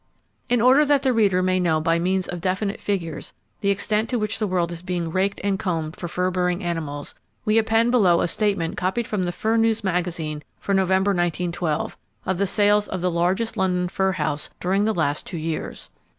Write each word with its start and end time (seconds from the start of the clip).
In 0.49 0.61
order 0.61 0.83
that 0.83 1.03
the 1.03 1.13
reader 1.13 1.43
may 1.43 1.59
know 1.59 1.79
by 1.79 1.99
means 1.99 2.27
of 2.27 2.41
definite 2.41 2.81
figures 2.81 3.33
the 3.59 3.69
extent 3.69 4.09
to 4.09 4.17
which 4.17 4.39
the 4.39 4.47
world 4.47 4.71
is 4.71 4.81
being 4.81 5.11
raked 5.11 5.39
and 5.43 5.59
combed 5.59 5.95
for 5.95 6.07
fur 6.07 6.31
bearing 6.31 6.63
animals, 6.63 7.13
we 7.45 7.59
append 7.59 7.91
below 7.91 8.19
a 8.21 8.27
statement 8.27 8.77
copied 8.77 9.05
from 9.05 9.21
the 9.21 9.31
Fur 9.31 9.57
News 9.57 9.83
Magazine 9.83 10.41
for 10.59 10.73
November, 10.73 11.11
1912, 11.11 11.95
of 12.25 12.39
the 12.39 12.47
sales 12.47 12.87
of 12.87 13.01
the 13.01 13.11
largest 13.11 13.57
London 13.57 13.87
fur 13.87 14.13
house 14.13 14.49
during 14.59 14.85
the 14.85 14.95
past 14.95 15.27
two 15.27 15.37
years. 15.37 15.91